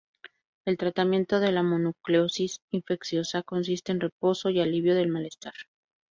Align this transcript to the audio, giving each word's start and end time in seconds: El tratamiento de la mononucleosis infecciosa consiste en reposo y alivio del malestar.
El 0.65 0.77
tratamiento 0.79 1.39
de 1.39 1.51
la 1.51 1.61
mononucleosis 1.61 2.61
infecciosa 2.71 3.43
consiste 3.43 3.91
en 3.91 3.99
reposo 3.99 4.49
y 4.49 4.59
alivio 4.59 4.95
del 4.95 5.09
malestar. 5.09 5.53